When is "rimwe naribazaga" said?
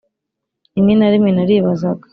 1.13-2.05